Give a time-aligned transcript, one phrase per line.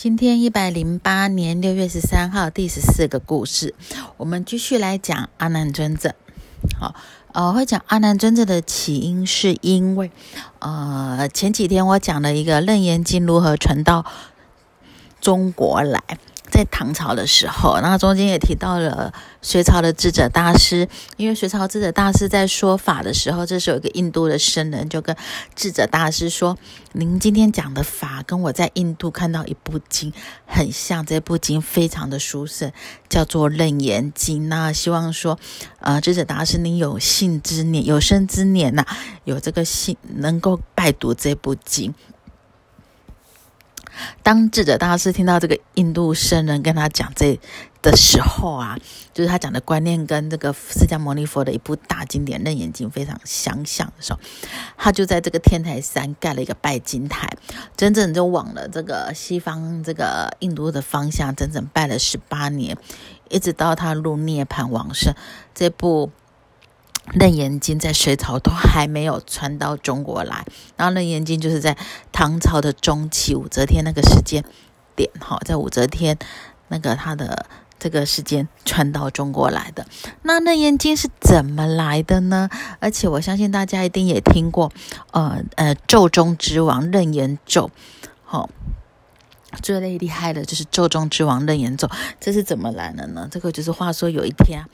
[0.00, 3.74] 今天一百零八年六月十三号第十四个故事，
[4.16, 6.14] 我们继续来讲阿难尊者。
[6.78, 6.94] 好，
[7.32, 10.12] 呃，会讲阿难尊者的起因，是因为
[10.60, 14.06] 呃前几天我讲了一个《楞严经》如何传到
[15.20, 16.00] 中国来。
[16.50, 19.12] 在唐朝的时候，那中间也提到了
[19.42, 25.14] 隋朝的智者大师，因为隋朝智者大师在说法的时候，这时候有一个印度的僧人就跟
[25.54, 26.56] 智者大师说
[26.92, 30.12] ：“您今天讲的法跟我在印度看到一部经
[30.46, 32.72] 很像，这部经非常的殊胜，
[33.08, 34.44] 叫做《楞严经》。
[34.46, 35.38] 那希望说，
[35.80, 38.84] 呃，智者大师您有幸之年、有生之年呐，
[39.24, 41.94] 有这个幸能够拜读这部经。”
[44.28, 47.40] 当智者大师听到这个印度僧人跟他讲这
[47.80, 48.76] 的时候啊，
[49.14, 54.20] 就是他讲的观念跟这个释迦牟尼佛的一部大经典《楞严经》非常相像的时候，
[54.76, 57.26] 他就在这个天台山盖了一个拜金台，
[57.74, 62.76] 整整就往了这个西方这个印度的方向，整整拜了十八年，
[63.30, 65.14] 一直到他入涅盘往生。
[65.54, 66.10] 这部。
[67.14, 70.44] 楞严经在隋朝都还没有传到中国来，
[70.76, 71.76] 然后楞严经就是在
[72.12, 74.44] 唐朝的中期武则天那个时间
[74.94, 76.18] 点，哈，在武则天
[76.68, 77.46] 那个他的
[77.78, 79.86] 这个时间传到中国来的。
[80.22, 82.50] 那楞严经是怎么来的呢？
[82.78, 84.70] 而且我相信大家一定也听过，
[85.12, 87.70] 呃呃，咒中之王楞严咒，
[88.22, 88.50] 好，
[89.62, 91.88] 最厉害的就是咒中之王楞严咒，
[92.20, 93.26] 这是怎么来的呢？
[93.30, 94.64] 这个就是话说有一天。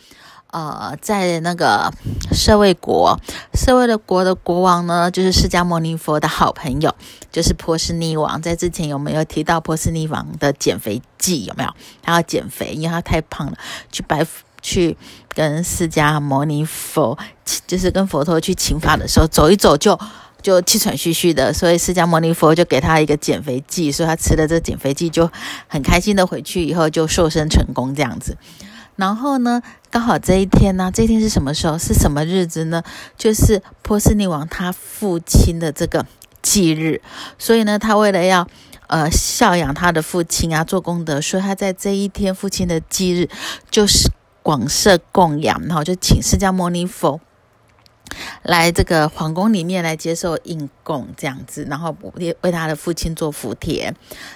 [0.55, 1.93] 呃，在那个
[2.31, 3.19] 舍卫国，
[3.55, 6.95] 舍卫的国的国王呢，就是释迦牟尼佛的好朋友，
[7.33, 8.41] 就是波斯匿王。
[8.41, 11.45] 在之前有没有提到波斯匿王的减肥计？
[11.45, 11.71] 有没有？
[12.03, 13.59] 他要减肥，因为他太胖了，
[13.91, 14.25] 去拜
[14.63, 14.97] 去
[15.31, 17.19] 跟释迦牟尼佛，
[17.67, 19.99] 就是跟佛陀去请法的时候，走一走就
[20.41, 25.29] 就气喘吁吁的，所以释迦牟尼佛就给他一个减肥剂，所以他吃了这减肥剂就
[25.67, 28.37] 很开心的回去以后就瘦身成功这样子。
[28.97, 29.61] 然后呢，
[29.95, 31.79] 刚好这一天呢，这一天是什么时候？
[31.79, 32.83] 是什么日子呢？
[33.17, 36.05] 就是波斯匿王他父亲的这个
[36.43, 37.01] 忌日，
[37.39, 38.49] 所以呢，他为了要
[38.89, 43.29] 呃孝养他的父亲啊，做功德，所以他在这一天父亲的忌日，
[43.71, 44.11] 就是
[44.43, 47.21] 广设供养，然后就请释迦牟尼佛
[48.43, 53.95] 来这个皇宫里面来接受应供，这样子，然后为为他的父亲做福田。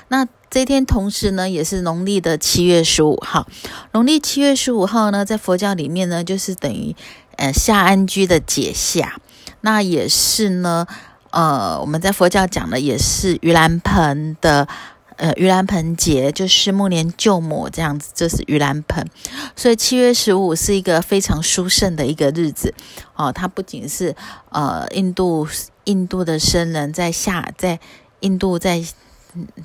[0.08, 3.46] 那这天同时呢，也是农历的七月十五号。
[3.92, 6.96] 农历七月十五号呢，在佛教里面呢，就是等于
[7.36, 9.20] 呃夏安居的解夏。
[9.60, 10.86] 那也是呢，
[11.30, 14.68] 呃，我们在佛教讲的也是盂兰盆的
[15.18, 19.06] 呃盂兰盆节，就是暮年救母这样子，这是盂兰盆。
[19.54, 22.74] 所以七月十五是一个非常殊胜的一个日子
[23.14, 23.30] 哦。
[23.30, 24.16] 它不仅是
[24.48, 25.46] 呃印度
[25.84, 27.78] 印度的僧人在下在
[28.20, 28.82] 印度在。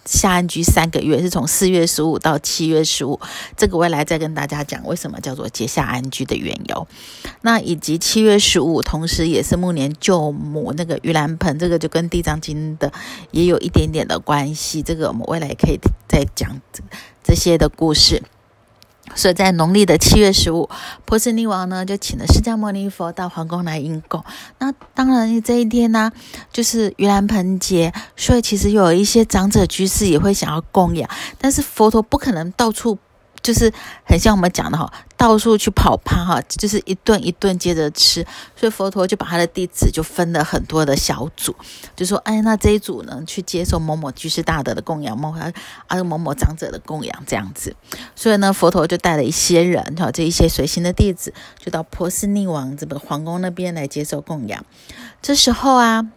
[0.05, 3.19] 下安居三个月是从四月十五到七月十五，
[3.55, 6.87] 这个未来再跟大家讲为什么叫做结下安居的缘由。
[7.41, 12.91] 那以及七月十五，同时也是暮年救母那个盂兰盆，这个就跟地藏经的
[13.31, 14.81] 也有一点点的关系。
[14.81, 16.59] 这个我们未来可以再讲
[17.23, 18.21] 这些的故事。
[19.15, 20.69] 所以在农历的七月十五，
[21.05, 24.23] 波斯匿王呢就请了释迦牟尼佛到皇宫来应供。
[24.59, 26.11] 那当然这一天呢，
[26.51, 32.97] 就是盂兰盆节，所以其实有一些长者居士也会想要供养，但是佛陀不可能到处。
[33.41, 33.69] 就是
[34.05, 34.89] 很像我们讲的哈，
[35.23, 41.55] 到处去跑趴哈，就是一顿一顿接着吃，所以佛陀就把他的弟子就分了很多的小组，
[41.95, 45.33] 就说哎，那这一组呢去接受某某居士大德的供养，某
[45.87, 47.73] 啊某某长者的供养这样子，
[48.17, 54.65] 所以呢佛陀就带了一些人哈，这一些随行的弟子就到波斯匿王这个皇宫那边来接受供养，
[55.21, 56.09] 这时候啊。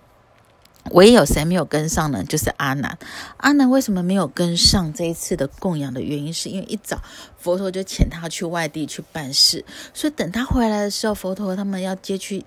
[0.90, 2.22] 唯有谁没有跟上呢？
[2.24, 2.98] 就是阿难。
[3.38, 7.02] 阿难为什么没有跟上这一次的供养的原因，是因为一早
[7.38, 12.44] 佛陀就遣他去外地去办事，所以等他回来的时候，佛陀他们要接去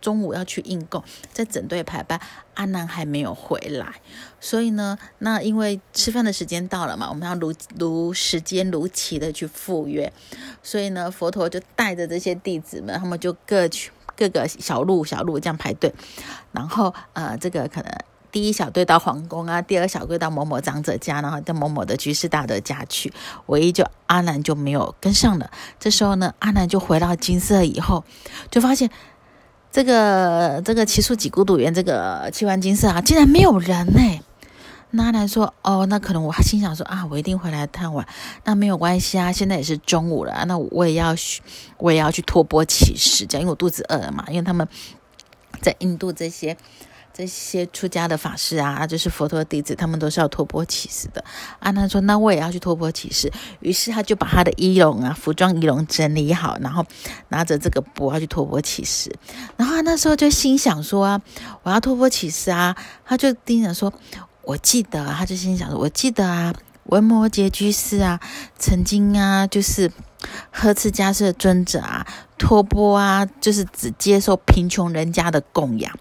[0.00, 1.02] 中午要去应供，
[1.32, 2.20] 在整队排班，
[2.54, 3.94] 阿难还没有回来。
[4.40, 10.12] 所以呢，那因为吃饭的时间到了嘛，我们要如如时间如期的去赴约，
[10.62, 13.90] 所以呢，佛陀就带着这些弟子们，他们就各去。
[14.16, 15.92] 各个小路小路这样排队，
[16.52, 17.90] 然后呃，这个可能
[18.32, 23.12] 第一小队到皇宫啊，第二小队到某某长者家，然后到某某的居士大德家去。
[23.46, 25.50] 唯一就阿难就没有跟上了。
[25.78, 28.04] 这时候呢，阿难就回到金色以后，
[28.50, 28.90] 就发现
[29.70, 34.20] 这个这个奇树几孤独园这个七万金色啊，竟然没有人呢。
[34.96, 38.04] 那来说哦，那可能我心想说啊，我一定回来探望。
[38.44, 41.42] 那没有关系啊，现在也是中午了，那我也要去，
[41.78, 44.24] 我也要去托钵乞食，这样，因为我肚子饿了嘛。
[44.28, 44.66] 因为他们
[45.60, 46.56] 在印度这些
[47.12, 51.24] 这些出家的法师啊，就是佛陀弟子，他们都是要托钵乞食的。
[51.60, 56.84] 阿南说：“那我也要去托钵乞食。”于是他就把他的衣笼啊、服装衣笼整理好，然后
[57.30, 59.10] 拿着这个钵要去托钵乞食。
[59.56, 61.22] 然后他那时候就心想说：“啊，
[61.62, 62.76] 我要托钵乞食啊！”
[63.06, 63.90] 他就盯着说
[64.46, 66.54] ：“我记得。”他就心想说：“我记得啊，
[66.84, 68.18] 文摩诘居士啊，
[68.58, 69.90] 曾经啊，就是
[70.50, 72.06] 呵斥迦叶尊者啊，
[72.38, 75.92] 托钵啊，就是只接受贫穷人家的供养。”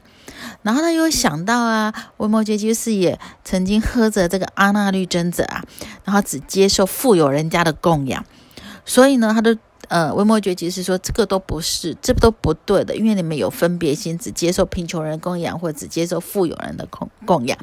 [0.62, 5.64] 然后他又想到啊，文摩诘居士也曾经喝着这个阿那律尊者啊，
[6.04, 8.24] 然后只接受富有人家的供养，
[8.86, 9.58] 所以呢，他的
[9.90, 17.58] 呃微摩诘居士说这个都不是，这都不对的，因为你们有分别心，只接受贫穷人供养，或者只接受富有人的供供养。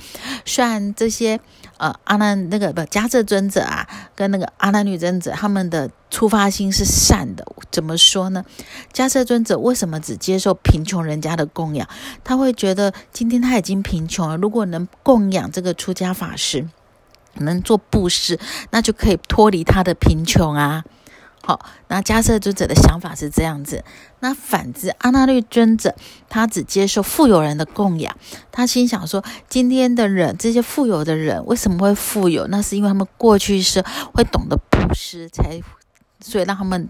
[0.44, 1.40] 虽然这些
[1.78, 5.90] 呃阿难那个不迦叶尊者啊，跟那个阿难女尊者他们的。
[6.12, 8.44] 出发心是善的，怎么说呢？
[8.92, 11.88] 迦叶尊者为什么只接受贫穷人家的供养？
[12.22, 16.68] 他会觉得今天他已经贫穷了，如果能供养这个出家法师，
[17.36, 18.38] 能做布施，
[18.72, 20.84] 那就可以脱离他的贫穷啊。
[21.44, 23.84] 好，那加瑟尊者的想法是这样子。
[24.20, 25.94] 那反之，阿那律尊者
[26.28, 28.16] 他只接受富有人的供养，
[28.50, 32.46] 他心想说：今天的人，这些富有的人为什么会富有？
[32.46, 33.84] 那是因为他们过去是
[34.14, 35.60] 会懂得布施才。
[36.24, 36.88] 所以让他们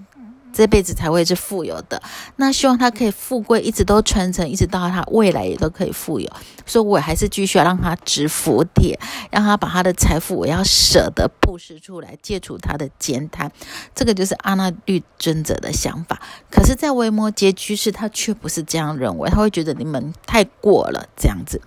[0.52, 2.02] 这辈子才会是富有的。
[2.37, 6.31] 那希望他可以富贵，一直都传承，一直到他未来也都可以富有。
[6.64, 8.99] 所以我还是继续要让他植福田，
[9.31, 13.50] 让他把他的财富，我要舍得布施出来，戒除他的奸贪。
[13.94, 16.20] 这个就是阿那律尊者的想法。
[16.50, 21.60] 可是，在维摩诘居士他却不是这样认为，他会觉得你们太过了这样子。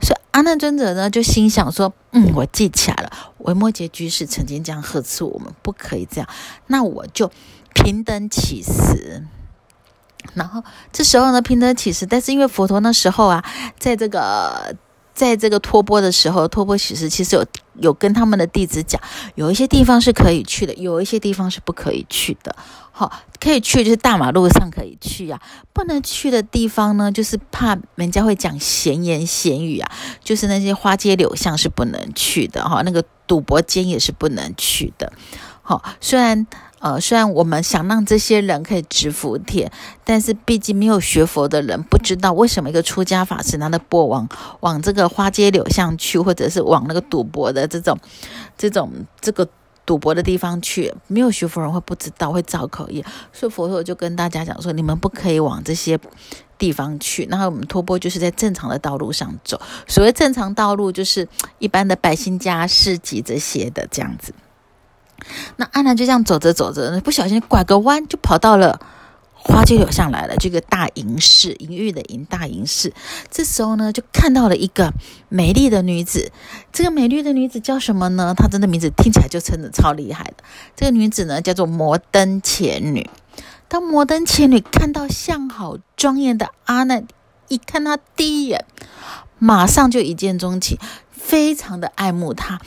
[0.00, 6.28] 所以阿难尊者呢就心想说：“嗯，我记起来了，维摩诘居士曾经这样呵斥我们，不可以这样。
[6.66, 7.30] 那我就
[7.74, 9.26] 平等起食。
[10.32, 13.44] 然后这时候呢，平等起食，但是因为佛陀那时候啊，
[13.78, 14.74] 在这个。”
[15.14, 19.00] 在这个托钵的时候，托钵其实其实有有跟他们的弟子讲，
[19.36, 22.56] 有一些地方是可以去的，有一些地方是不可以去的。
[22.90, 25.40] 好，可以去就是大马路上可以去啊，
[25.72, 29.92] 不能去的地方呢，就是怕人家会讲闲言闲语啊，
[30.24, 35.12] 就是那些花街柳巷是不能去的哈，那个赌博间也是不能去的。
[35.62, 36.44] 好，虽然。
[36.84, 39.72] 呃，虽然我们想让这些人可以植福田，
[40.04, 44.28] 但是毕竟没有学佛的人不知道为什么一个出家法师拿的钵往
[44.60, 47.98] 往这个花街柳巷去，或者是往那个赌博的这种、
[48.58, 49.48] 这种、这个
[49.86, 53.02] 赌博的地方去，没有学佛人会不知道，会造口业。
[53.32, 55.98] 所以佛陀就跟大家讲说，你们不可以往这些
[56.58, 57.26] 地方去。
[57.30, 59.58] 然后我们托钵就是在正常的道路上走，
[59.88, 61.26] 所谓正常道路就是
[61.58, 64.34] 一般的百姓家、市集这些的这样子。
[65.56, 68.80] 那阿南就这样走着走着，不小心拐个弯，就跑到了
[69.32, 70.36] 花街柳巷来了。
[70.36, 72.92] 这个大银市，淫欲的淫，大银市。
[73.30, 74.92] 这时候呢，就看到了一个
[75.28, 76.32] 美丽的女子。
[76.72, 78.34] 这个美丽的女子叫什么呢？
[78.34, 80.44] 她真的名字听起来就真的超厉害的。
[80.74, 83.10] 这个女子呢，叫做摩登前女。
[83.68, 87.06] 当摩登前女看到相好庄严的阿难，
[87.48, 88.64] 一看他第一眼，
[89.38, 90.78] 马上就一见钟情，
[91.10, 92.60] 非常的爱慕他，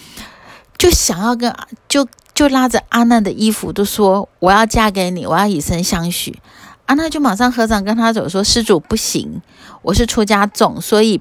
[0.78, 1.56] 就想要跟
[1.88, 2.08] 就。
[2.38, 6.40] 就拉着阿难的衣服，都说我要嫁给你，我要以身相许。
[6.86, 9.42] 阿难就马上合掌跟他走，说：“施主不行，
[9.82, 11.20] 我是出家众，所以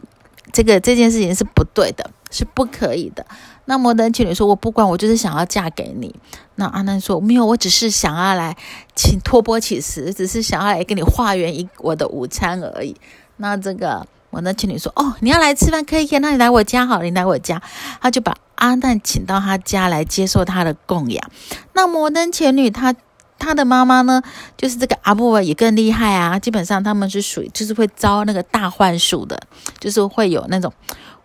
[0.53, 3.25] 这个这件事情是不对的，是不可以的。”
[3.65, 6.15] 那摩登情侣说：“我不管，我就是想要嫁给你。”
[6.57, 8.55] 那阿难说：“没有，我只是想要来
[8.95, 12.95] 请托钵乞食，只是想要来给你化缘一我的午餐而已。”
[13.39, 17.63] 那这个摩登情侣说：“哦，你要来吃饭可以，可以那你来我家好，你来我家。”
[18.03, 18.37] 他就把。
[18.57, 21.31] 阿难请到他家来接受他的供养。
[21.75, 22.95] 那摩登前女，她
[23.39, 24.23] 她的妈妈呢，
[24.57, 26.39] 就是这个阿布也更厉害啊。
[26.39, 29.39] 基本上他们是属于就是会招那个大幻术的，
[29.79, 30.73] 就是会有那种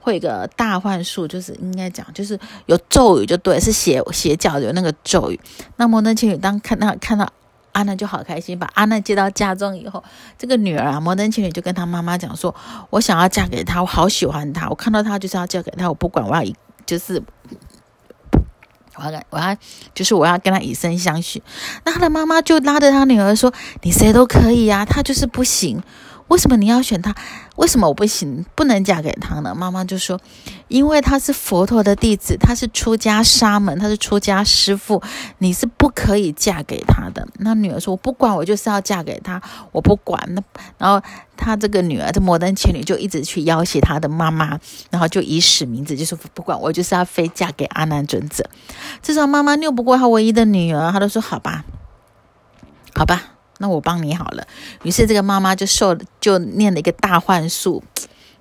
[0.01, 5.39] 会个大幻术，就是应该讲就是有咒语就对，是邪邪教有那个咒语。
[5.77, 7.31] 那摩登前女当看到看到
[7.71, 10.03] 安娜就好开心，把安娜接到家中以后，
[10.37, 12.53] 这个女儿啊，摩登情侣就跟她妈妈讲说
[12.91, 17.21] ：“我想要嫁给他，我好喜欢他，我看到他就是要嫁给他，我不管，我要以。”就是
[18.97, 19.55] 我要，我要，
[19.93, 21.41] 就是我要跟他以身相许。
[21.85, 25.81] 那他的妈妈就拉着他女儿说：“你谁都可以呀，他就是不行。”
[26.31, 27.13] 为什么你要选他？
[27.57, 29.53] 为什么我不行，不能嫁给他呢？
[29.53, 30.17] 妈妈就说
[30.69, 35.03] ：“因为他是佛陀的弟子，他是出家沙门，他是出家师傅，
[35.39, 39.41] 你是不可以嫁给他的。”那女儿说：“我不管，我就是要嫁给他，
[39.73, 40.41] 我不管。”那
[40.77, 44.57] 然后他这个女儿，这摩登前女就一直去要挟他的妈妈，
[44.89, 48.49] 然后就以使名字，就是：“不管，我就是要非嫁给阿难尊者。”
[49.03, 51.65] 至少妈妈拗不过他唯一的女儿，他都说：“好吧，
[52.95, 53.21] 好吧。”
[53.61, 54.45] 那我帮你好了。
[54.83, 57.81] 于是这个妈妈就受就念了一个大幻术，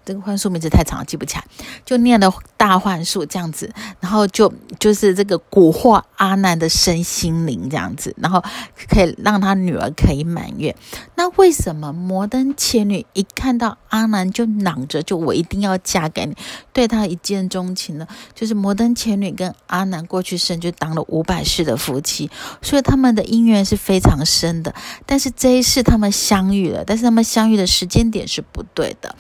[0.04, 1.44] 这个幻术名字太长了，记不起来，
[1.84, 8.42] 就念了大幻术这样子，然后就就是这个蛊惑阿难的身心灵这样子，然后
[8.88, 10.74] 可以让他女儿可以满月。
[11.14, 16.36] 那为什么摩登伽女一看到阿难就嚷着就我一定要嫁给你，
[16.72, 18.06] 对他一见钟情呢？
[18.34, 22.30] 就是摩登伽女跟阿难过去生就当了五百世的夫妻，
[22.62, 24.74] 所以他们的姻缘是非常深的。
[25.06, 29.14] 但是这一世他们相遇了，但是他们相遇的时间点是不对的，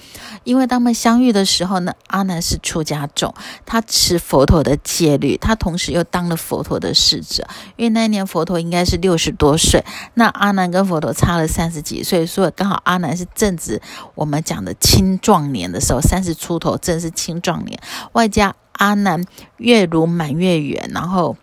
[0.44, 3.34] 因为当他们相遇的时候呢，阿难是出家众，
[3.66, 7.46] 他持佛陀的戒律，他同时又当了佛陀的侍者。
[7.76, 9.84] 因为那一年佛陀应该是六十多岁，
[10.14, 13.82] 那阿难跟佛陀差了三十几岁，所以刚好阿难是正值
[14.14, 17.78] 我们讲的青壮年的时候，三十出头正是青壮年，
[18.12, 19.22] 外加阿难
[19.58, 21.36] 月如满月圆，然后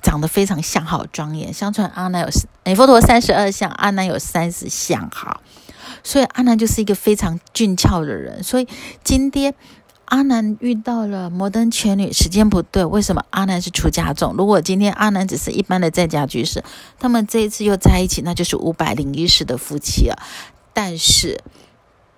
[0.00, 1.52] 长得非常相好庄严。
[1.52, 2.28] 相传阿难有
[2.62, 5.40] 诶佛陀三十二相，阿难有三十相好，
[6.06, 8.42] 所以阿南就是一个非常俊俏的人。
[8.42, 8.66] 所以
[9.02, 9.54] 今天。
[10.08, 12.84] 阿南遇到了摩登前女，时间不对。
[12.84, 14.34] 为什么阿南是出家众？
[14.34, 16.62] 如果今天阿南只是一般的在家居士，
[16.96, 20.16] 他们这一次又在一起，那就是五百零一世的夫妻了。
[20.72, 21.40] 但是，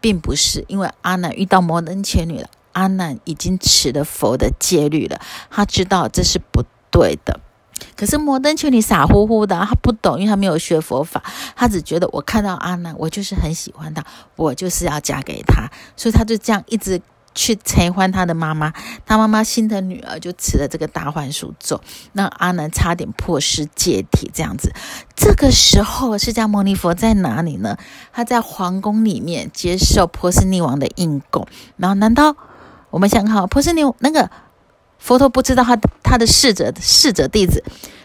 [0.03, 5.19] 并不是因为阿南遇到摩登前女了，阿南已经持了佛的戒律了，
[5.49, 7.41] 他知道这是不对的。
[7.97, 11.23] 可是摩登伽女傻乎乎的，他不懂，因为他没有学佛法，
[11.57, 14.05] 他只觉得我看到阿南，我就是很喜欢他，
[14.37, 17.01] 我就是要嫁给他，所以他就这样一直。
[17.35, 18.73] 去拆欢他的妈妈，
[19.07, 21.81] 他妈妈心疼女儿，就持了这个大幻术咒，
[22.13, 24.29] 让阿难差点破失戒体。
[24.35, 24.73] 这样子，
[25.15, 27.77] 这个时候释迦牟尼佛在哪里呢？
[28.13, 31.47] 他在皇宫里面接受波斯匿王的应供。
[31.77, 32.35] 然后，难道
[32.91, 34.29] 我们想看波斯匿那个
[34.99, 37.63] 佛陀不知道他他的侍者侍者弟子？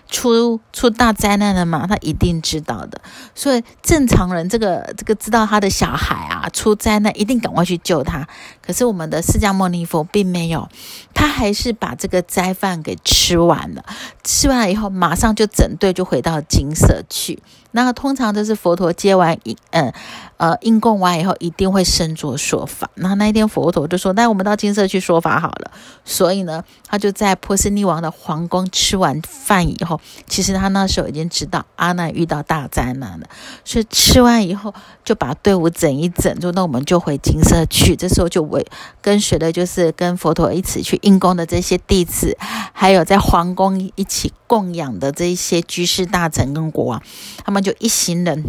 [0.10, 1.88] 出出大灾难了嘛？
[1.88, 3.02] 他一定知道的。
[3.34, 8.28] 所以正常人，这个这个知道他的小孩啊出灾难，一定赶快去救他。
[8.66, 10.70] 可是我们的释迦牟尼佛并没有，
[11.14, 13.84] 他还是把这个斋饭给吃完了。
[14.24, 17.42] 吃完了以后，马上就整队就回到金色去。
[17.76, 19.92] 那通常都是佛陀接完应，嗯，
[20.38, 22.88] 呃，应供完以后，一定会身作说法。
[22.94, 25.72] 然后那一天佛陀就说：“那我们到金色去说法好了。”
[26.06, 33.28] 所以呢，他就在波斯匿王的皇宫吃完饭以后，其实他那时候已经知道阿难遇到大灾难了，
[33.66, 34.72] 所以吃完以后
[35.04, 37.96] 就把队伍整一整，就那我们就回金色去。
[37.96, 38.66] 这时候就为
[39.02, 42.38] 跟随的就是跟佛陀一起去应供的这些弟子，
[42.72, 47.02] 还有在皇宫一起供养的这一些居士大臣跟国王，
[47.44, 47.64] 他们。
[47.64, 48.44] 就一行人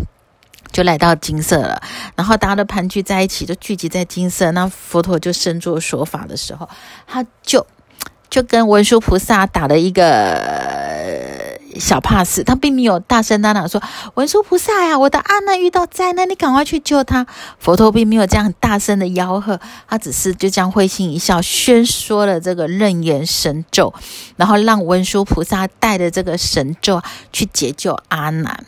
[0.72, 1.80] 就来到金色了，
[2.16, 4.50] 然后大家都盘踞在一起，就聚集在金色。
[4.50, 6.68] 那佛陀就身作说法的时候，
[7.06, 7.64] 他就
[8.28, 13.82] 就跟文殊菩萨打了一个小 pass，他并没有大声嚷嚷说
[14.14, 17.26] ：“文殊菩萨呀，我的阿难遇到灾难，你赶快去救他。”
[17.58, 23.92] 佛陀并没有这样大声的吆喝，他只是就这样会心一笑，宣说了这个楞严神咒，
[24.36, 27.02] 然后让文殊菩萨带着这个神咒
[27.32, 28.64] 去解救阿难。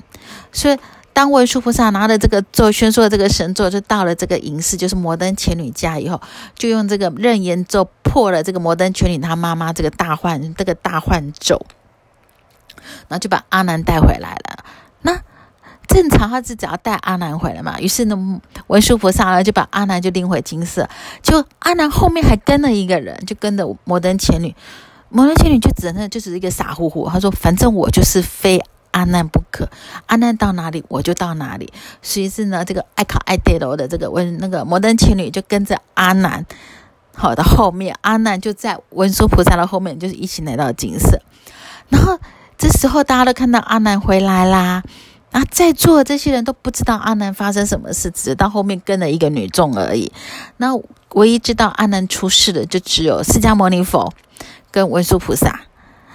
[0.52, 0.78] 所以，
[1.12, 6.20] 当文殊菩萨拿了这个咒，宣说这个神咒，就到了这个隐士，就是摩登伽女家以后，
[6.56, 11.64] 就用这个楞严咒破了这个摩登伽女他妈妈这个大幻这个大幻咒，
[13.08, 14.64] 然后就把阿难带回来了。
[15.02, 15.20] 那
[15.86, 17.80] 正常他是只要带阿难回来嘛？
[17.80, 20.88] 于是呢，文殊菩萨呢就把阿难就拎回金色，
[21.22, 24.54] 就阿难后面还跟了一个人，就跟着摩登伽女。
[25.08, 28.60] 摩登伽女就只能就是一个傻乎乎，他说：“反正我就是非。”
[28.92, 29.68] 阿难不可，
[30.06, 31.70] 阿难到哪里我就到哪里。
[32.16, 36.46] 于是呢，这个爱考爱戴楼的这个文那个摩登情侣就跟着阿难，
[37.14, 41.20] 好的后面，阿难就在文殊菩萨的后面，就是一起来到金色。
[41.90, 42.18] 然后
[42.58, 44.82] 这时候大家都看到阿难回来啦，
[45.32, 50.10] 啊，在座的这些人都不知道阿难发生什么事，只到后面跟了一个女众而已。
[50.56, 50.74] 那
[51.14, 54.12] 唯一知道阿难出事的，就只有释迦牟尼佛
[54.70, 55.60] 跟文殊菩萨，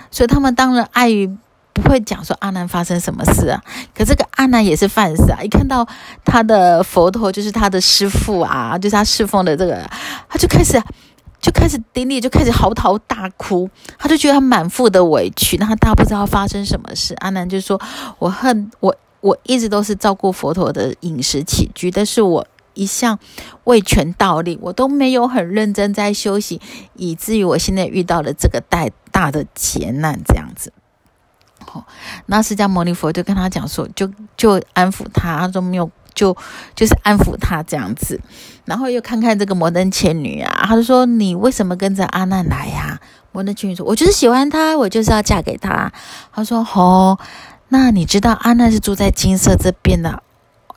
[0.09, 1.37] 所以他们当然碍于。
[1.73, 3.63] 不会讲说阿难发生什么事啊？
[3.95, 5.41] 可这个阿难也是犯事啊！
[5.41, 5.87] 一看到
[6.25, 9.89] 他的佛陀，就是他的师父啊，就是他侍奉的这个，
[10.27, 10.79] 他就开始
[11.41, 13.69] 就开始顶礼，就开始嚎啕大哭。
[13.97, 17.15] 他就觉得他满腹的委屈，那他不知道发生什么事。
[17.15, 17.81] 阿南就说
[18.19, 23.17] ：“我恨我，我一直都是照顾佛陀的饮食起居，但是我一向
[23.63, 26.59] 为权倒立，我都没有很认真在修行，
[26.93, 30.71] 以至于我现在遇到了这个大大的劫难，这样子。”
[31.73, 31.85] 哦，
[32.25, 36.35] 那释迦牟尼佛就跟他讲说，就就安抚他，他说没有，就
[36.75, 38.19] 就是安抚他这样子。
[38.65, 42.99] 然后又看看这个摩登伽女啊，他就说你为什么跟着阿难来呀？
[43.31, 45.91] 摩登伽女说，我就是喜欢他，我就是要嫁给他。
[46.33, 47.17] 他说，哦，
[47.69, 50.21] 那你知道阿难是住在金色这边的？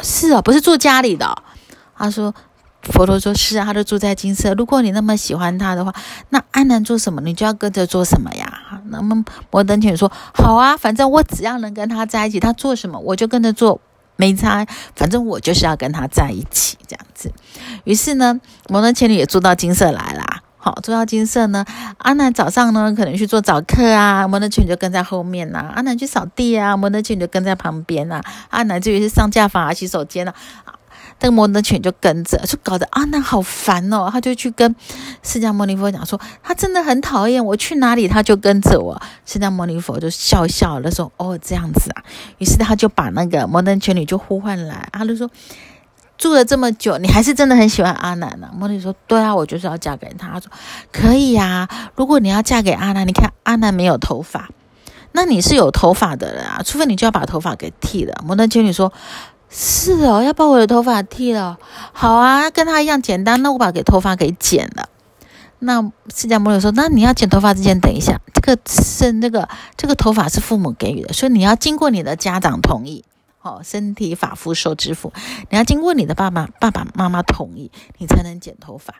[0.00, 1.42] 是啊，不是住家里的。
[1.96, 2.34] 他说，
[2.82, 4.52] 佛陀说：“是啊，他就住在金色。
[4.54, 5.94] 如果你那么喜欢他的话，
[6.30, 8.60] 那阿难做什么，你就要跟着做什么呀。”
[8.90, 13.80] 那么摩登女说：“好啊，反正我只要能跟他在一起，他做什么我就跟着做，
[14.16, 14.66] 没差。
[14.94, 17.32] 反正我就是要跟他在一起，这样子。”
[17.84, 20.42] 于是呢，摩登前女也住到金色来啦。
[20.56, 21.64] 好，住到金色呢，
[21.98, 25.70] 阿南早上呢可能去做早课啊，摩登前女就跟在后面呐。
[25.74, 28.22] 阿南去扫地啊，摩登前女就跟在旁边呐。
[28.48, 30.34] 阿南至于是上架房啊、洗手间啊。
[31.20, 34.10] 那个摩登犬就跟着，就搞得阿难好烦哦。
[34.12, 34.74] 他就去跟
[35.22, 39.00] 释迦牟尼佛讲说，他真的很讨厌我去哪里他就跟着我。
[39.24, 42.02] 释迦牟尼佛就笑笑了，说：“哦，这样子啊。”
[42.38, 45.30] 于是他就把那个摩登犬女就呼唤来，他就说
[46.18, 50.50] ：“住了这么久，你还是真的很喜欢阿难呢？”摩尼说：“对啊，我就是要嫁给他。”他说
[50.92, 54.50] ：“可以呀，如果你要嫁给阿难，你看阿难没有头发，
[55.12, 58.92] 那你是有头发的人啊，除非你就要把头发给剃了。”摩登犬女说。
[59.56, 61.56] 是哦，要把我的头发剃了。
[61.92, 63.40] 好啊，跟他一样简单。
[63.40, 64.88] 那我把给头发给剪了。
[65.60, 65.80] 那
[66.12, 73.04] 释迦牟尼说：“那你要剪头发之前，等一下，这个是那个这个头发是父母给予的，所以你要经过你的家长同意。
[73.42, 75.12] 哦，身体发肤受之父，
[75.50, 78.94] 你要经过你的爸爸爸爸妈妈同意，你才能剪头发。”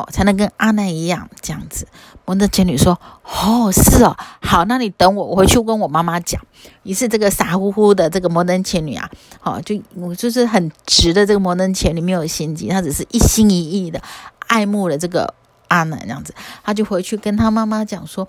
[0.00, 1.86] 哦，才能跟阿难一样这样子。
[2.24, 6.40] 摩登前女说：“哦，是哦，好，那你等我，我回去跟我妈妈讲。”
[6.84, 14.00] 于是这个傻乎乎的这个摩登前女啊，好，就我就是很直的这个摩登前女没有心机，她只是一心一意的
[14.46, 15.34] 爱慕了这个
[15.70, 18.28] 阿难这样子，他就回去跟他妈妈讲说。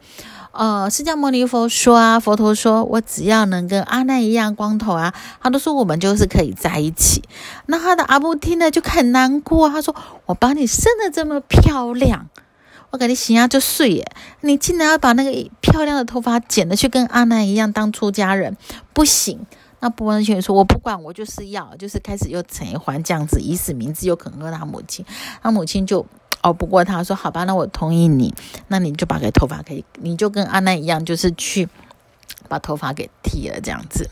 [0.53, 7.24] 呃，释迦牟尼佛说啊，佛陀说，我只要能跟阿难一样光头啊，他都说我们就是可以在一起。
[7.67, 9.95] 那他的阿布听了就很难过，他说
[10.27, 12.27] ：“我把你生的这么漂亮，
[12.89, 18.57] 我给你洗牙就睡耶，你竟然要把那个漂亮的头发剪了去跟阿难一样当出家人，
[18.91, 19.48] 不行。”
[19.79, 25.05] 那不完全说，我不管，我就是要，就是开始又成一环这样子，以死明志又恐吓他母亲，
[25.41, 26.05] 他母亲就。
[26.41, 28.33] 熬不过他，说好吧，那我同意你，
[28.67, 31.67] 那你就把个头发可以，你就跟阿难一样，就是去
[32.48, 34.10] 把头发给剃了这样子。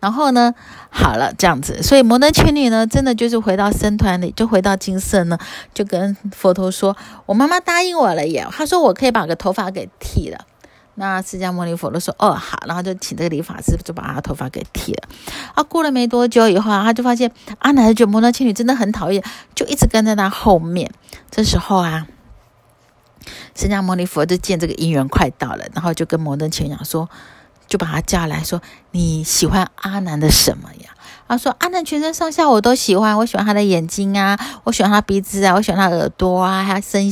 [0.00, 0.54] 然后呢，
[0.90, 5.38] 好了这样子，所以摩登圈女呢，真的就是回到僧团里，就回到金色呢，
[5.72, 10.46] 就跟佛陀说，我妈妈答应我了耶，她说我可以把个头发给剃了。
[10.94, 15.08] 那释迦牟尼佛都说哦好，然后就请这个理发师就把他头发给剃了。
[15.54, 19.24] 啊，过了没多久以后啊，他就发现阿难觉得摩登伽女真的很讨厌，
[19.54, 20.92] 就一直跟在他后面。
[21.30, 22.06] 这时候啊，
[23.54, 27.08] 释迦牟尼佛就见这个姻缘快到了，然后就跟摩登伽女讲说，
[27.66, 28.60] 就把他叫来说
[28.92, 30.90] ：“你喜欢阿南的什么呀？”
[31.26, 37.10] 他说：“阿南全身上下我都喜欢，我喜欢他的眼睛啊，我喜欢他鼻子啊，我喜欢他耳朵啊，他声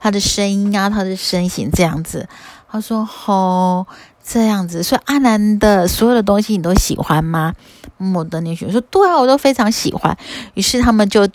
[0.00, 2.26] 他的声音啊，他的身形这样子。”
[2.70, 3.86] 他说：“哦，
[4.22, 7.54] 这样子，所以阿南的所有的东西你都喜欢吗？”
[7.96, 10.16] 摩登女婿说：“对啊，我都非常喜欢。”
[10.54, 11.26] 于是他们就，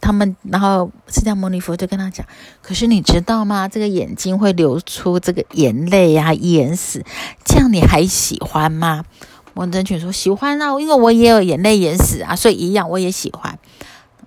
[0.00, 2.26] 他们，然后释迦牟尼佛就跟他讲
[2.60, 3.68] ：“可是你知道吗？
[3.68, 7.04] 这个眼睛会流出这个眼泪呀，眼屎，
[7.44, 9.04] 这样你还喜欢吗？”
[9.54, 13.58] 摩登女说：“喜欢啊，因为我也有眼泪眼屎啊，所以一样我也喜欢。”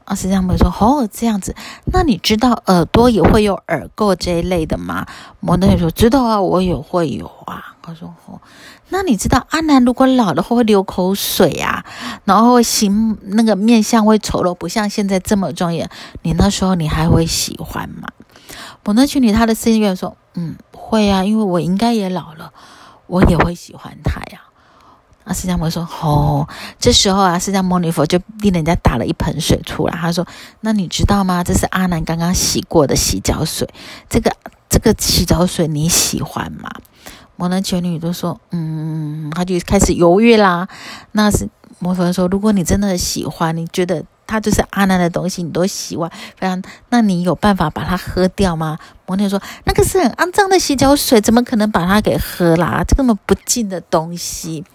[0.06, 5.06] 啊，释迦牟尼说：“哦，这样子，那你知道耳朵也会有耳垢这一类的吗？”
[5.40, 8.40] 摩登女说：“知道啊，我也会有啊。”他说：“哦，
[8.90, 11.86] 那你知道阿南如果老了会会流口水啊，
[12.26, 15.90] 然后形那个面相会丑陋，不像现在这么庄严。
[16.22, 18.08] 你那时候你还会喜欢吗？”
[18.84, 22.52] 摩登女他的声音说：“嗯，会啊，因为我应该也老了，
[23.08, 24.42] 我也会喜欢他呀。”
[25.24, 29.96] 啊，释迦牟尼说：“哦，这时候啊，释迦牟尼佛就替人家打了一盆水出来。
[29.96, 30.28] 他说
[30.62, 31.44] ：‘那你知道吗？
[31.44, 33.68] 这是阿难刚刚洗过的洗脚水。
[34.10, 34.36] 这个
[34.70, 36.70] 这个洗脚水你喜欢吗？’
[37.38, 40.68] 摩登伽女都说：‘嗯。’他就开始犹豫啦。
[41.14, 41.48] 那是
[41.80, 52.84] 摩佛说：‘如果你真的喜欢，你觉得它就是阿难的东西，你都喜欢，非常，那你有办法把它喝掉吗？’摩尼说：‘那个是很肮脏的洗脚水，怎么可能把它给喝啦？
[52.86, 54.66] 这么不净的东西。’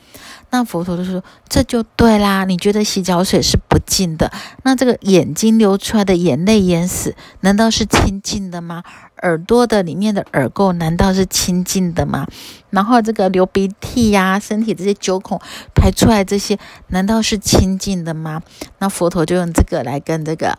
[0.50, 4.32] 那佛陀就说：“这就对啦，你觉得洗脚水是不净的？
[4.62, 8.82] 那这个眼睛流出来的眼泪眼屎，难道是清净的吗？
[9.22, 12.26] 耳朵的里面的耳垢，难道是清净的吗？
[12.70, 15.38] 然后这个流鼻涕呀，身体这些九孔
[15.74, 18.42] 排出来这些，难道是清净的吗？
[18.78, 20.56] 那佛陀就用这个来跟这个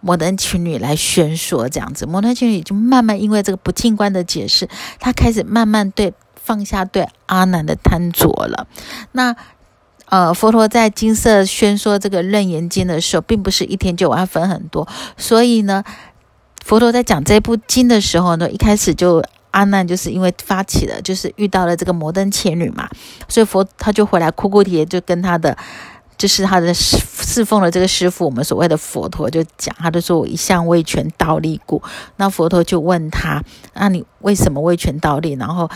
[0.00, 4.68] 摩登群女来宣说，这样子，摩登群女就慢慢因为这个不净观的解释，
[5.00, 8.66] 他开始慢慢对。”放下对阿难的贪着了。
[9.12, 9.34] 那
[10.06, 14.86] 呃，佛陀在金色宣说这个楞严经的时候，并不是一天就完分很多。
[15.16, 15.82] 所以呢，
[16.62, 22.86] 佛陀在讲这部经的时候呢，一开始就阿难就是因为发起了，就是遇到了这个摩登伽女嘛，
[23.28, 25.56] 所以佛他就回来哭哭啼啼，就跟他的
[26.18, 31.82] 就是他的侍侍奉的这个师傅，我们所谓的佛陀就讲，他就说我一向为权倒立故。
[32.16, 35.32] 那佛陀就问他，那你为什么为权倒立？
[35.32, 35.70] 然后。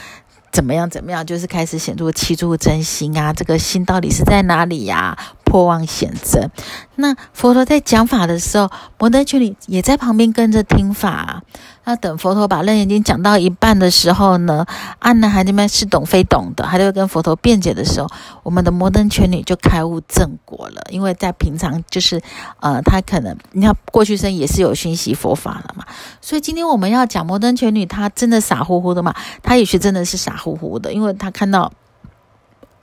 [0.59, 0.91] 怎么样？
[0.91, 1.25] 怎么样？
[1.25, 3.33] 就是开始显出七住真心啊！
[3.33, 5.17] 这个心到底是在哪里呀？
[5.45, 6.51] 破妄显真。
[6.97, 8.69] 那佛陀在讲法的时候，
[8.99, 11.45] 摩登群里也在旁边跟着听法。
[11.89, 14.67] 那等佛陀把《楞严经》讲到一半的时候呢，
[14.99, 18.07] 阿难还那边是懂非懂的，还在跟佛陀辩解的时候，
[18.43, 20.83] 我们的摩登全女就开悟正果了。
[20.91, 22.21] 因为在平常就是，
[22.61, 25.87] 呃，他可能你看过去生也是有熏习佛法了嘛，
[26.21, 29.15] 所以今天我们要讲摩登全女，她真的傻乎乎的嘛？
[29.43, 31.73] 她也许真的是傻乎乎的，因为她看到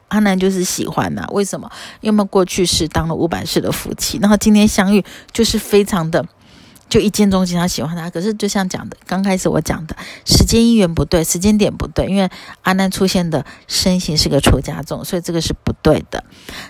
[0.08, 1.28] 阿难就是喜欢呐。
[1.30, 1.70] 为什么？
[2.02, 6.26] 因为过去是当了五百世的夫妻，然后今天相遇就是非常的。
[6.88, 8.10] 就一见钟情，他喜欢他。
[8.10, 9.96] 可是就像讲的，刚开始我讲的，
[10.26, 12.06] 时间因缘不对，时间点不对。
[12.06, 12.30] 因为
[12.62, 16.24] 阿难出现的身形是个出家众，所以这个是不对的。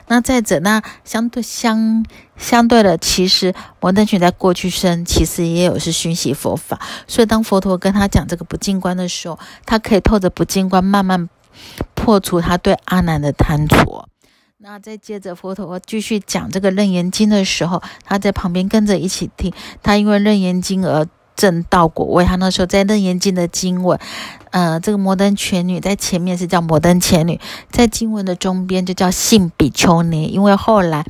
[0.08, 2.06] 那再者，那相对相
[2.38, 11.30] 相对的，其实摩登群在过去生其实也有是熏习佛法，所以当佛陀跟他讲这个不净观的时候，他可以透着不净观慢慢
[11.94, 14.08] 破除他对阿难的贪着。
[14.68, 19.54] 那再接着佛陀继续讲这个楞严经的时候，他在旁边跟着一起听。
[19.84, 22.26] 他因为楞严经而正道果位。
[22.26, 24.00] 他那时候在楞严经的经文，
[24.52, 27.40] 呃，这个摩登全女在前面是叫摩登前女，
[27.72, 30.26] 在经文的中边就叫信比丘尼。
[30.26, 31.06] 因为后来。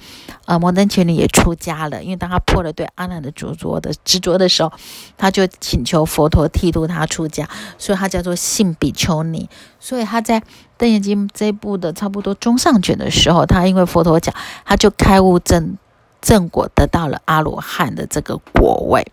[0.48, 4.72] 呃，摩登前女也出家了，因为当他破了对阿难的执着的执着的时候，
[5.18, 9.50] 他就请求佛陀剃度他出家，所以他叫做信比丘尼。
[9.80, 10.40] 所以他在
[10.78, 15.76] 《楞严经》这部的差不多中上卷的时候，他因为佛陀讲，他就开悟正
[16.22, 19.04] 正果，得到了阿罗汉的这个果位。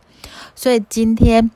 [0.55, 1.51] 所以今天。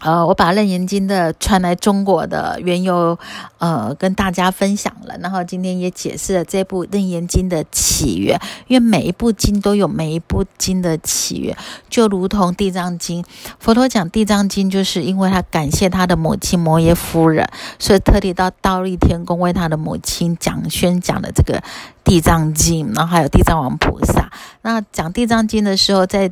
[0.00, 3.18] 呃，我把《楞严经》的传来中国的缘由，
[3.58, 5.18] 呃，跟大家分享了。
[5.18, 11.56] 然后今天也解释了这部《楞严经》的起源，因为每一部经都有每一部经的起源，
[11.90, 13.24] 就如同《地藏经》，
[13.58, 17.50] 佛陀讲《地藏经》，就是因为他感谢他的母亲摩耶夫人，
[17.80, 21.58] 所以特地到倒立天宫为他的母亲讲宣讲的这个
[22.04, 24.30] 《地藏经》，然后还有地藏王菩萨。
[24.62, 26.30] 那讲《地藏经》的时候，在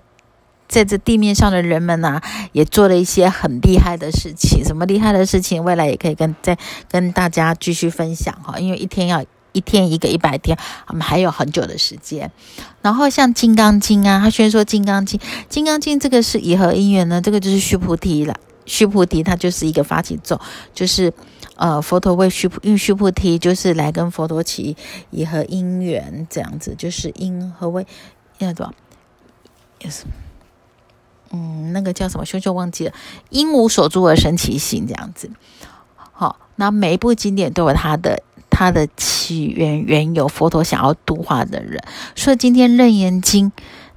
[0.68, 2.20] 在这地面上的人们呢，
[2.52, 4.64] 也做了一些很厉害的事情。
[4.64, 5.62] 什么厉害的事情？
[5.62, 6.58] 未来也可以跟再
[6.90, 8.58] 跟大家继续分享哈。
[8.58, 12.30] 因为一天要一天一个一百天，我们还有很久的时间。
[12.82, 17.20] 然后像《金刚经》啊，他虽然说《金刚经》，《金刚经》这个是以何因缘呢？
[17.22, 18.34] 这个就是须菩提了。
[18.66, 20.40] 须菩提他就是一个发起咒，
[20.74, 21.12] 就是
[21.54, 24.76] 呃佛陀为须菩因须菩提就是来跟佛陀起
[25.10, 27.86] 以何因缘这样子，就是因何为
[28.38, 28.72] 要怎么
[29.80, 30.02] ？Yes。
[31.30, 32.24] 嗯，那个叫什么？
[32.24, 32.92] 羞羞忘记了。
[33.30, 35.30] 因无所住而生其心，这样子。
[36.12, 40.26] 好，那每一部经典都有它的它的起源缘由。
[40.26, 41.82] 佛陀想要度化的人，
[42.14, 43.50] 所以今天《楞严经》。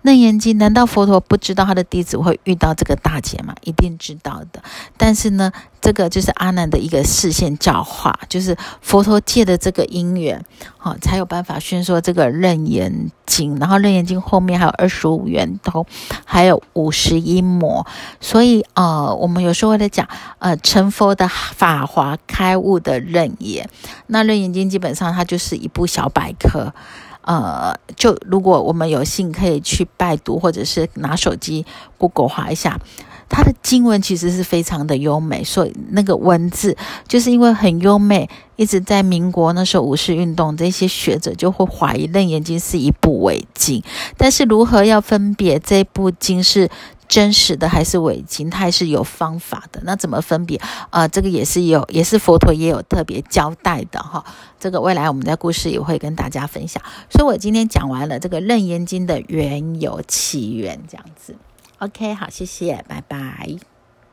[0.09, 3.53] 楞严经，难道佛陀不知道他的弟子会遇到这个大劫吗？
[3.61, 4.59] 一定知道的。
[4.97, 10.43] 但是呢，这个就是阿难的一个视线教化，就是佛陀借的这个因缘，
[10.79, 13.55] 好，才有办法宣说这个楞严经。
[13.59, 15.85] 然后楞严经后面还有二十五圆头，
[16.25, 17.85] 还有五十一魔。
[18.19, 23.69] 所以呃，我们有时候在讲，呃，成佛的法华开悟的楞严。
[24.07, 26.73] 那楞严经基本上它就是一部小百科。
[27.29, 31.63] 呃，就如果我们有幸可以去拜读，或者是拿手机
[31.99, 32.79] Google 划一下，
[33.29, 36.75] 它的经文其实是非常的优美，所以那个文字
[37.07, 43.83] 就是因为很优美，一直在民国那时候五四运动，这些学者就会怀疑《楞严经》是一部伪经，
[44.17, 46.67] 但是如何要分别这部经是？
[47.09, 49.81] 真实的还是伪情，它还是有方法的。
[49.83, 50.61] 那怎么分别？
[50.91, 54.23] 呃，这个也是有，也是佛陀也有特别交代的哈。
[54.59, 56.81] 这个未来我们的故事也会跟大家分享。
[57.09, 61.35] 所以我今天讲完了这个《楞严经》的缘由起源，这样子。
[61.79, 63.78] OK，好，谢谢，拜拜。